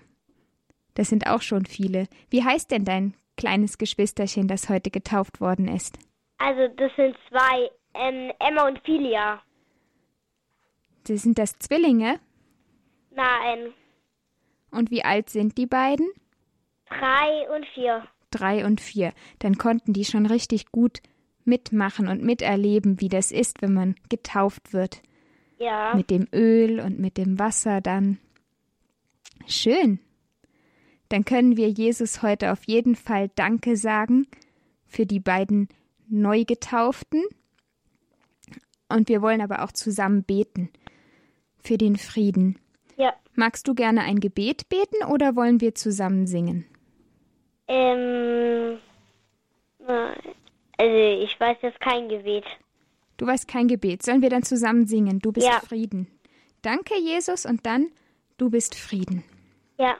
Das 0.94 1.08
sind 1.08 1.26
auch 1.26 1.42
schon 1.42 1.66
viele. 1.66 2.06
Wie 2.30 2.42
heißt 2.42 2.70
denn 2.70 2.84
dein 2.84 3.14
kleines 3.36 3.76
Geschwisterchen, 3.76 4.48
das 4.48 4.70
heute 4.70 4.90
getauft 4.90 5.40
worden 5.40 5.68
ist? 5.68 5.98
Also 6.38 6.68
das 6.76 6.90
sind 6.96 7.16
zwei, 7.28 7.70
ähm, 7.94 8.32
Emma 8.38 8.66
und 8.66 8.80
Filia. 8.84 9.42
Das 11.08 11.22
sind 11.22 11.38
das 11.38 11.58
Zwillinge? 11.58 12.18
Nein, 13.12 13.72
Und 14.70 14.90
wie 14.90 15.04
alt 15.04 15.30
sind 15.30 15.56
die 15.56 15.66
beiden? 15.66 16.06
drei 16.88 17.48
und 17.54 17.66
vier. 17.74 18.06
Drei 18.30 18.64
und 18.64 18.80
vier. 18.80 19.12
Dann 19.38 19.56
konnten 19.58 19.92
die 19.92 20.04
schon 20.04 20.26
richtig 20.26 20.70
gut 20.70 21.00
mitmachen 21.44 22.08
und 22.08 22.22
miterleben, 22.22 23.00
wie 23.00 23.08
das 23.08 23.32
ist, 23.32 23.62
wenn 23.62 23.72
man 23.72 23.94
getauft 24.08 24.72
wird. 24.72 25.02
Ja. 25.58 25.94
Mit 25.94 26.10
dem 26.10 26.28
Öl 26.32 26.80
und 26.80 26.98
mit 26.98 27.16
dem 27.16 27.38
Wasser 27.38 27.80
dann. 27.80 28.18
Schön. 29.46 30.00
Dann 31.08 31.24
können 31.24 31.56
wir 31.56 31.70
Jesus 31.70 32.22
heute 32.22 32.52
auf 32.52 32.64
jeden 32.64 32.96
Fall 32.96 33.30
Danke 33.36 33.76
sagen 33.76 34.26
für 34.86 35.06
die 35.06 35.20
beiden 35.20 35.68
Neugetauften. 36.08 37.24
Und 38.88 39.08
wir 39.08 39.22
wollen 39.22 39.40
aber 39.40 39.62
auch 39.64 39.72
zusammen 39.72 40.22
beten 40.24 40.70
für 41.66 41.78
den 41.78 41.96
Frieden. 41.96 42.58
Ja. 42.96 43.12
Magst 43.34 43.68
du 43.68 43.74
gerne 43.74 44.02
ein 44.02 44.20
Gebet 44.20 44.68
beten 44.68 45.04
oder 45.10 45.36
wollen 45.36 45.60
wir 45.60 45.74
zusammen 45.74 46.26
singen? 46.26 46.64
Ähm. 47.68 48.78
Also 50.78 50.96
ich 50.96 51.38
weiß 51.38 51.58
jetzt 51.62 51.80
kein 51.80 52.08
Gebet. 52.08 52.44
Du 53.16 53.26
weißt 53.26 53.48
kein 53.48 53.68
Gebet. 53.68 54.02
Sollen 54.02 54.22
wir 54.22 54.30
dann 54.30 54.42
zusammen 54.42 54.86
singen? 54.86 55.20
Du 55.20 55.32
bist 55.32 55.46
Ja. 55.46 55.60
Frieden. 55.60 56.06
Danke, 56.62 56.94
Jesus, 56.98 57.46
und 57.46 57.64
dann 57.64 57.88
du 58.38 58.50
bist 58.50 58.74
Frieden. 58.74 59.24
Ja. 59.78 59.96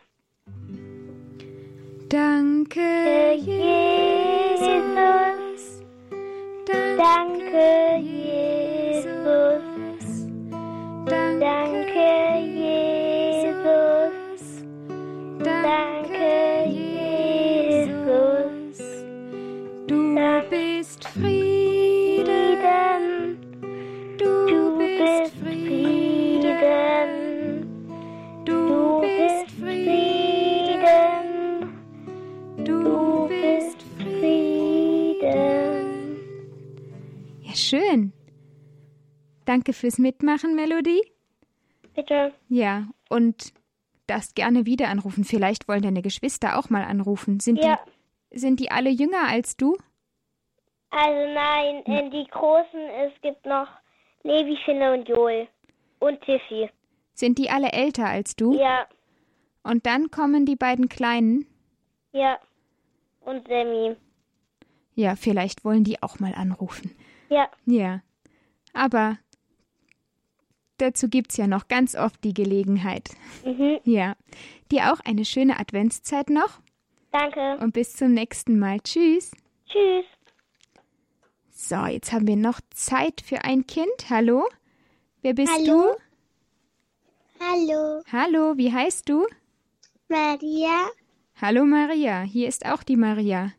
Danke. 2.08 3.32
Jesus. 3.34 4.66
Danke, 6.96 8.00
Jesus. 8.02 9.05
Danke 39.66 39.80
fürs 39.80 39.98
Mitmachen, 39.98 40.54
Melodie. 40.54 41.02
Bitte. 41.96 42.32
Ja, 42.48 42.86
und 43.08 43.52
darfst 44.06 44.36
gerne 44.36 44.64
wieder 44.64 44.86
anrufen. 44.86 45.24
Vielleicht 45.24 45.66
wollen 45.66 45.82
deine 45.82 46.02
Geschwister 46.02 46.56
auch 46.56 46.70
mal 46.70 46.84
anrufen. 46.84 47.40
Sind, 47.40 47.58
Ja. 47.58 47.80
die, 48.30 48.38
sind 48.38 48.60
die 48.60 48.70
alle 48.70 48.90
jünger 48.90 49.26
als 49.26 49.56
du? 49.56 49.76
Also 50.90 51.34
nein, 51.34 51.82
in 51.82 52.12
die 52.12 52.28
Großen, 52.30 52.78
es 53.08 53.20
gibt 53.22 53.44
noch 53.44 53.66
Levi, 54.22 54.56
Finne 54.64 54.92
und 54.92 55.08
Joel. 55.08 55.48
Und 55.98 56.20
Tiffy. 56.20 56.70
Sind 57.14 57.36
die 57.38 57.50
alle 57.50 57.72
älter 57.72 58.06
als 58.06 58.36
du? 58.36 58.54
Ja, 58.56 58.86
Und 59.64 59.84
dann 59.86 60.12
kommen 60.12 60.46
die 60.46 60.54
beiden 60.56 60.88
Kleinen? 60.88 61.44
ja. 62.12 62.38
Und 63.22 63.48
Sammy. 63.48 63.96
Ja, 64.94 65.16
vielleicht 65.16 65.64
wollen 65.64 65.82
die 65.82 66.00
auch 66.04 66.20
mal 66.20 66.36
anrufen. 66.36 66.94
Ja, 67.30 67.48
Ja. 67.64 68.02
Aber 68.72 69.16
dazu 70.78 71.08
gibt's 71.08 71.36
ja 71.36 71.46
noch 71.46 71.68
ganz 71.68 71.94
oft 71.94 72.22
die 72.24 72.34
Gelegenheit. 72.34 73.10
mhm. 73.44 73.78
Ja. 73.84 74.16
Dir 74.70 74.92
auch 74.92 75.00
eine 75.00 75.24
schöne 75.24 75.58
Adventszeit 75.58 76.28
noch 76.30 76.60
Danke. 77.12 77.58
und 77.58 77.72
bis 77.72 77.94
zum 77.96 78.12
nächsten 78.12 78.58
Mal. 78.58 78.80
Tschüss. 78.80 79.30
Tschüss. 79.66 80.04
So, 81.52 81.86
jetzt 81.86 82.12
haben 82.12 82.26
wir 82.26 82.36
noch 82.36 82.60
Zeit 82.74 83.20
für 83.24 83.44
ein 83.44 83.66
Kind. 83.66 84.10
Hallo? 84.10 84.44
Wer 85.22 85.34
bist 85.34 85.52
Hallo? 85.52 85.96
du? 85.96 87.44
Hallo, 87.44 88.02
Hallo, 88.12 88.56
wie 88.56 88.72
heißt 88.72 89.08
du? 89.08 89.26
Maria. 90.08 90.86
Hallo 91.40 91.64
Maria, 91.66 92.22
hier 92.22 92.48
ist 92.48 92.64
auch 92.64 92.82
die 92.82 92.96
Maria. 92.96 93.52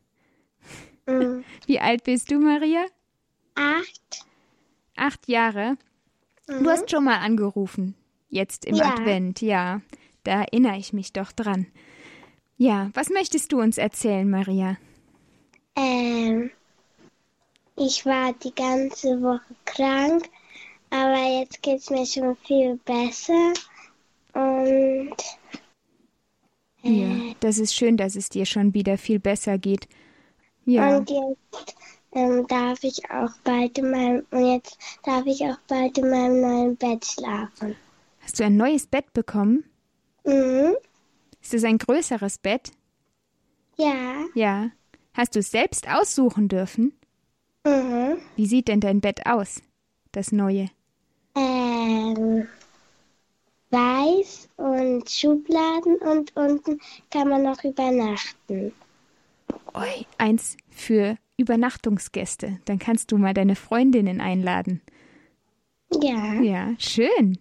Mhm. 1.06 1.44
Wie 1.68 1.80
alt 1.80 2.04
bist 2.04 2.32
du, 2.32 2.40
Maria? 2.40 2.86
Acht. 3.56 4.26
Acht 4.96 5.28
Jahre. 5.28 5.78
Du 6.48 6.70
hast 6.70 6.90
schon 6.90 7.04
mal 7.04 7.18
angerufen. 7.20 7.96
Jetzt 8.30 8.66
im 8.66 8.76
Ja. 8.76 8.94
Advent, 8.94 9.42
ja. 9.42 9.82
Da 10.24 10.42
erinnere 10.44 10.78
ich 10.78 10.94
mich 10.94 11.14
doch 11.14 11.32
dran. 11.32 11.68
Ja, 12.58 12.90
was 12.94 13.10
möchtest 13.10 13.52
du 13.52 13.60
uns 13.62 13.78
erzählen, 13.78 14.30
Maria? 14.30 14.78
Ähm, 15.76 16.50
ich 17.76 18.06
war 18.06 18.34
die 18.34 18.54
ganze 18.56 19.22
Woche 19.22 19.56
krank, 19.66 20.28
aber 20.90 21.40
jetzt 21.40 21.62
geht 21.62 21.80
es 21.80 21.90
mir 21.90 22.06
schon 22.06 22.36
viel 22.38 22.78
besser. 22.86 23.54
Und 24.34 25.16
Ja, 26.82 27.34
das 27.40 27.58
ist 27.58 27.76
schön, 27.76 27.98
dass 27.98 28.16
es 28.16 28.30
dir 28.30 28.46
schon 28.46 28.74
wieder 28.74 28.98
viel 28.98 29.20
besser 29.20 29.58
geht. 29.58 29.88
Ja, 30.66 30.98
Und 30.98 31.10
jetzt 31.10 31.76
ähm, 32.18 32.48
darf 32.48 32.84
ich 32.84 33.10
auch 33.12 33.32
bald 33.44 33.78
in 33.78 33.92
meinem 33.92 34.26
und 34.32 34.52
jetzt 34.52 34.78
darf 35.04 35.26
ich 35.28 35.44
auch 35.44 35.58
bald 35.68 35.98
in 36.00 36.10
meinem 36.10 36.42
neuen 36.42 36.76
Bett 36.76 37.06
schlafen. 37.06 37.76
hast 38.22 38.40
du 38.40 38.44
ein 38.44 38.58
neues 38.58 38.88
Bett 38.88 39.14
bekommen? 39.14 39.64
Mhm. 40.26 40.76
Ist 41.42 41.54
es 41.54 41.64
ein 41.64 41.78
größeres 41.78 42.40
Bett? 42.40 42.72
Ja. 43.78 44.26
Ja. 44.34 44.72
Hast 45.14 45.36
du 45.36 45.40
es 45.40 45.52
selbst 45.52 45.88
aussuchen 45.88 46.48
dürfen? 46.48 46.94
Mhm. 47.64 48.18
Wie 48.36 48.48
sieht 48.48 48.68
denn 48.68 48.80
dein 48.80 49.00
Bett 49.00 49.26
aus? 49.26 49.62
Das 50.12 50.32
neue. 50.32 50.70
Ähm, 51.36 52.48
weiß 53.70 54.50
und 54.58 55.08
Schubladen 55.10 55.98
und 55.98 56.36
unten 56.36 56.80
kann 57.12 57.30
man 57.30 57.44
noch 57.44 57.64
übernachten. 57.64 58.74
Oi, 59.76 60.06
eins 60.18 60.58
für 60.72 61.18
Übernachtungsgäste. 61.38 62.60
Dann 62.66 62.80
kannst 62.80 63.12
du 63.12 63.18
mal 63.18 63.34
deine 63.34 63.56
Freundinnen 63.56 64.22
einladen. 64.22 64.82
Ja. 66.02 66.42
Ja, 66.42 66.74
schön. 66.80 67.38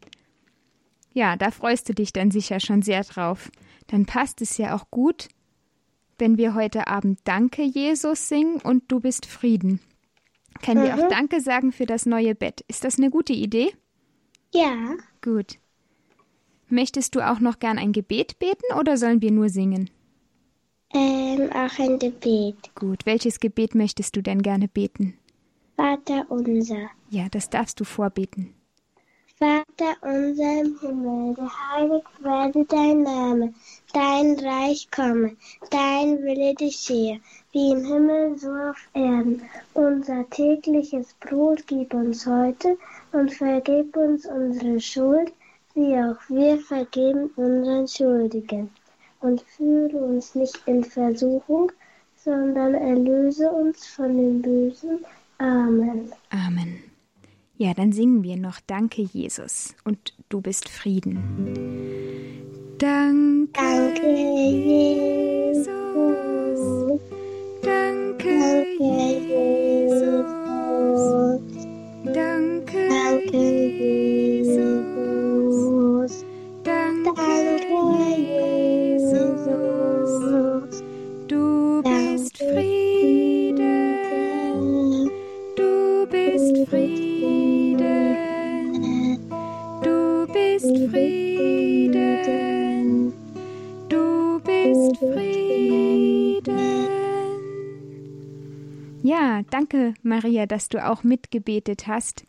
Ja, 1.12 1.37
da 1.37 1.50
freust 1.50 1.88
du 1.88 1.94
dich 1.94 2.12
dann 2.12 2.30
sicher 2.30 2.61
schon 2.61 2.82
sehr 2.82 3.02
drauf. 3.02 3.50
Dann 3.87 4.06
passt 4.06 4.42
es 4.42 4.59
ja 4.59 4.76
auch 4.76 4.90
gut, 4.90 5.28
wenn 6.18 6.37
wir 6.37 6.54
heute 6.54 6.87
Abend 6.87 7.20
Danke, 7.24 7.62
Jesus 7.62 8.28
singen 8.28 8.61
und 8.61 8.85
du 8.88 9.00
bist 9.00 9.26
Frieden. 9.26 9.80
Können 10.62 10.82
wir 10.82 10.94
auch 10.94 11.09
Danke 11.09 11.40
sagen 11.40 11.72
für 11.72 11.87
das 11.87 12.06
neue 12.06 12.35
Bett. 12.35 12.64
Ist 12.68 12.85
das 12.85 12.98
eine 12.98 13.11
gute 13.11 13.32
Idee? 13.32 13.72
Ja. 14.54 14.94
Gut. 15.22 15.59
Möchtest 16.68 17.14
du 17.14 17.20
auch 17.20 17.40
noch 17.40 17.59
gern 17.59 17.78
ein 17.78 17.92
Gebet 17.92 18.38
beten 18.38 18.74
oder 18.78 18.96
sollen 18.96 19.22
wir 19.22 19.30
nur 19.30 19.48
singen? 19.48 19.90
Ähm, 20.96 21.50
auch 21.52 21.78
ein 21.78 21.98
Gebet. 21.98 22.56
Gut, 22.74 23.04
welches 23.04 23.38
Gebet 23.38 23.74
möchtest 23.74 24.16
du 24.16 24.22
denn 24.22 24.40
gerne 24.40 24.66
beten? 24.66 25.18
Vater 25.76 26.24
unser. 26.30 26.88
Ja, 27.11 27.28
das 27.30 27.50
darfst 27.50 27.78
du 27.80 27.85
vorbeten. 27.85 28.54
Vater 29.38 29.94
unser 30.00 30.61
im 30.62 30.78
Himmel, 30.80 31.35
geheiligt 31.35 32.06
werde 32.20 32.64
dein 32.64 33.02
Name, 33.02 33.52
dein 33.92 34.38
Reich 34.40 34.90
komme, 34.90 35.37
dein 35.70 36.22
Wille 36.22 36.54
geschehe, 36.54 37.20
wie 37.52 37.72
im 37.72 37.85
Himmel 37.85 38.38
so 38.38 38.48
auf 38.48 38.88
Erden. 38.94 39.42
Unser 39.74 40.30
tägliches 40.30 41.12
Brot 41.20 41.66
gib 41.66 41.92
uns 41.92 42.26
heute 42.26 42.78
und 43.12 43.30
vergib 43.35 43.94
uns 43.98 44.24
unsere 44.24 44.80
Schuld, 44.80 45.30
wie 45.74 45.94
auch 45.98 46.16
wir 46.30 46.59
vergeben 46.59 47.26
unseren 47.37 47.87
Schuldigen. 47.87 48.70
Und 49.20 49.40
führe 49.42 49.96
uns 49.96 50.35
nicht 50.35 50.61
in 50.66 50.85
Versuchung, 50.85 51.72
sondern 52.16 52.74
erlöse 52.74 53.50
uns 53.50 53.87
von 53.87 54.16
dem 54.16 54.42
Bösen. 54.42 55.05
Amen. 55.38 56.12
Amen. 56.31 56.83
Ja, 57.59 57.72
dann 57.72 57.92
singen 57.92 58.22
wir 58.22 58.37
noch 58.37 58.61
Danke, 58.66 59.02
Jesus, 59.02 59.74
und 59.85 60.12
du 60.29 60.42
bist 60.42 60.68
Frieden. 60.68 61.16
Danke, 62.79 63.50
Danke, 63.55 64.14
Jesus. 64.14 65.64
Danke, 67.62 68.38
Danke, 68.38 68.66
Jesus. 68.79 69.65
Du 81.28 81.82
bist 81.82 82.38
Frieden. 82.38 83.96
Du 85.56 86.06
bist 86.06 86.68
Frieden. 86.68 88.16
Du 89.82 90.26
bist 90.32 90.66
Frieden. 90.90 92.22
Du 93.88 94.40
bist 94.44 94.96
Frieden. 94.98 96.86
Ja, 99.02 99.42
danke, 99.50 99.94
Maria, 100.04 100.46
dass 100.46 100.68
du 100.68 100.86
auch 100.86 101.02
mitgebetet 101.02 101.88
hast. 101.88 102.24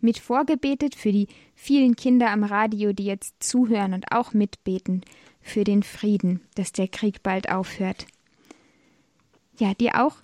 Mit 0.00 0.18
vorgebetet 0.18 0.96
für 0.96 1.12
die 1.12 1.28
vielen 1.54 1.94
Kinder 1.94 2.30
am 2.30 2.42
Radio, 2.42 2.92
die 2.92 3.04
jetzt 3.04 3.42
zuhören 3.42 3.94
und 3.94 4.10
auch 4.10 4.32
mitbeten 4.32 5.02
für 5.40 5.62
den 5.62 5.84
Frieden, 5.84 6.40
dass 6.56 6.72
der 6.72 6.88
Krieg 6.88 7.22
bald 7.22 7.48
aufhört. 7.48 8.06
Ja, 9.58 9.74
dir 9.74 10.04
auch 10.04 10.16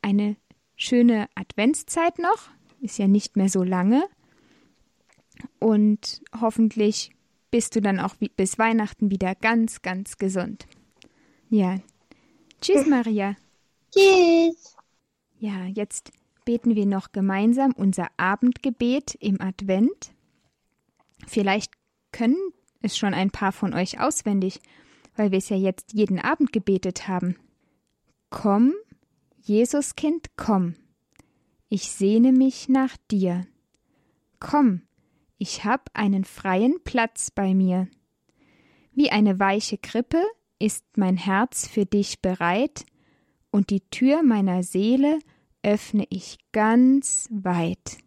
eine 0.00 0.36
schöne 0.76 1.28
Adventszeit 1.34 2.18
noch. 2.18 2.50
Ist 2.80 2.98
ja 2.98 3.06
nicht 3.06 3.36
mehr 3.36 3.48
so 3.48 3.62
lange. 3.62 4.04
Und 5.58 6.22
hoffentlich 6.40 7.10
bist 7.50 7.76
du 7.76 7.80
dann 7.80 8.00
auch 8.00 8.16
bis 8.36 8.58
Weihnachten 8.58 9.10
wieder 9.10 9.34
ganz, 9.34 9.82
ganz 9.82 10.16
gesund. 10.16 10.66
Ja. 11.48 11.78
Tschüss, 12.60 12.86
Maria. 12.88 13.36
Tschüss. 13.92 14.76
Ja, 15.38 15.66
jetzt 15.66 16.12
beten 16.44 16.74
wir 16.74 16.86
noch 16.86 17.12
gemeinsam 17.12 17.72
unser 17.72 18.08
Abendgebet 18.16 19.14
im 19.16 19.40
Advent. 19.40 20.12
Vielleicht 21.26 21.72
können 22.10 22.36
es 22.80 22.96
schon 22.96 23.14
ein 23.14 23.30
paar 23.30 23.52
von 23.52 23.74
euch 23.74 24.00
auswendig, 24.00 24.60
weil 25.14 25.30
wir 25.30 25.38
es 25.38 25.48
ja 25.48 25.56
jetzt 25.56 25.92
jeden 25.92 26.18
Abend 26.18 26.52
gebetet 26.52 27.06
haben. 27.06 27.36
Komm, 28.32 28.72
Jesuskind, 29.42 30.30
komm. 30.36 30.74
Ich 31.68 31.90
sehne 31.90 32.32
mich 32.32 32.66
nach 32.66 32.96
dir. 33.10 33.46
Komm, 34.40 34.80
ich 35.36 35.66
hab 35.66 35.90
einen 35.92 36.24
freien 36.24 36.82
Platz 36.82 37.30
bei 37.30 37.54
mir. 37.54 37.88
Wie 38.94 39.10
eine 39.10 39.38
weiche 39.38 39.76
Krippe 39.76 40.24
ist 40.58 40.84
mein 40.96 41.18
Herz 41.18 41.68
für 41.68 41.84
dich 41.84 42.22
bereit, 42.22 42.86
und 43.50 43.68
die 43.68 43.82
Tür 43.90 44.22
meiner 44.22 44.62
Seele 44.62 45.18
öffne 45.62 46.06
ich 46.08 46.38
ganz 46.52 47.28
weit. 47.30 47.98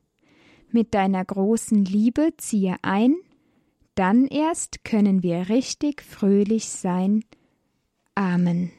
Mit 0.72 0.96
deiner 0.96 1.24
großen 1.24 1.86
Liebe 1.86 2.34
ziehe 2.38 2.78
ein, 2.82 3.16
dann 3.94 4.26
erst 4.26 4.84
können 4.84 5.22
wir 5.22 5.50
richtig 5.50 6.02
fröhlich 6.02 6.68
sein. 6.68 7.24
Amen. 8.16 8.72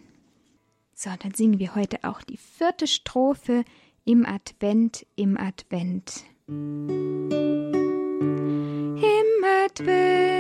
So, 0.99 1.11
dann 1.23 1.35
singen 1.35 1.59
wir 1.59 1.75
heute 1.75 1.99
auch 2.05 2.23
die 2.23 2.39
vierte 2.39 2.87
Strophe 2.87 3.67
im 4.07 4.25
Advent, 4.25 5.05
im 5.15 5.37
Advent. 5.37 6.25
Im 6.49 7.29
Advent, 9.67 10.36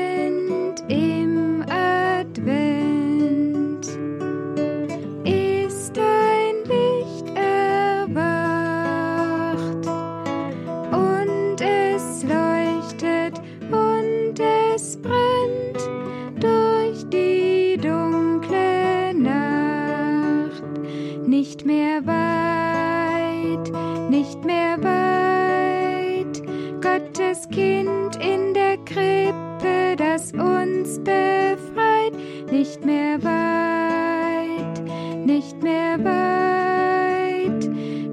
befreit. 30.98 32.14
Nicht 32.50 32.84
mehr 32.84 33.22
weit, 33.22 34.82
nicht 35.26 35.62
mehr 35.62 35.98
weit, 36.04 37.68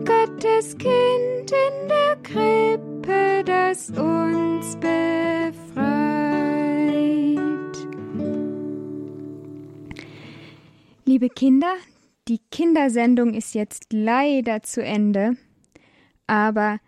Gottes 0.06 0.78
Kind 0.78 1.52
in 1.52 1.88
der 1.88 2.16
Krippe, 2.24 3.44
das 3.46 3.90
uns 3.92 4.76
befreit. 4.78 4.94
Liebe 11.06 11.30
Kinder, 11.30 11.76
die 12.28 12.40
Kindersendung 12.50 13.34
ist 13.34 13.54
jetzt 13.54 13.94
leider 13.94 14.64
zu 14.64 14.84
Ende, 14.84 15.38
aber 16.26 16.80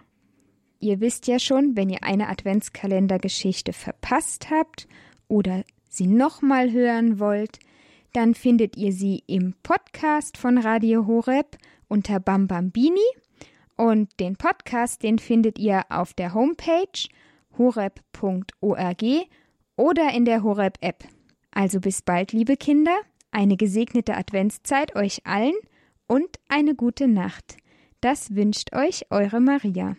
ihr 0.79 0.99
wisst 0.99 1.27
ja 1.27 1.39
schon, 1.39 1.75
wenn 1.75 1.89
ihr 1.89 2.03
eine 2.03 2.29
Adventskalendergeschichte 2.29 3.73
verpasst 3.73 4.49
habt 4.49 4.87
oder 5.27 5.63
sie 5.95 6.07
nochmal 6.07 6.71
hören 6.71 7.19
wollt, 7.19 7.59
dann 8.13 8.33
findet 8.33 8.77
ihr 8.77 8.91
sie 8.91 9.23
im 9.27 9.55
Podcast 9.63 10.37
von 10.37 10.57
Radio 10.57 11.05
Horeb 11.07 11.57
unter 11.87 12.19
Bambambini 12.19 12.99
und 13.75 14.19
den 14.19 14.35
Podcast, 14.37 15.03
den 15.03 15.19
findet 15.19 15.59
ihr 15.59 15.83
auf 15.89 16.13
der 16.13 16.33
Homepage 16.33 17.09
horeb.org 17.57 19.03
oder 19.75 20.13
in 20.13 20.25
der 20.25 20.43
Horeb 20.43 20.77
App. 20.81 21.03
Also 21.51 21.79
bis 21.79 22.01
bald, 22.01 22.31
liebe 22.31 22.57
Kinder, 22.57 22.95
eine 23.31 23.57
gesegnete 23.57 24.15
Adventszeit 24.15 24.95
euch 24.95 25.25
allen 25.25 25.55
und 26.07 26.39
eine 26.47 26.75
gute 26.75 27.07
Nacht. 27.07 27.57
Das 28.01 28.35
wünscht 28.35 28.73
euch 28.73 29.05
eure 29.09 29.39
Maria. 29.39 29.95